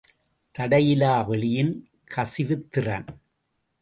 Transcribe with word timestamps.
தடையிலா 0.55 1.11
வெளியின் 1.27 1.71
கசிவுத் 2.15 2.67
திறன். 2.69 3.07